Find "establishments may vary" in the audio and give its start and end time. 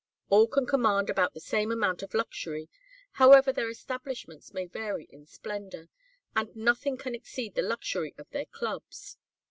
3.69-5.05